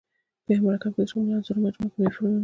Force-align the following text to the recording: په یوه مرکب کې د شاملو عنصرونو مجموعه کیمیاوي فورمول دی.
په 0.45 0.49
یوه 0.55 0.63
مرکب 0.67 0.91
کې 0.95 1.01
د 1.03 1.07
شاملو 1.11 1.35
عنصرونو 1.37 1.63
مجموعه 1.65 1.75
کیمیاوي 1.89 2.13
فورمول 2.15 2.37
دی. 2.37 2.39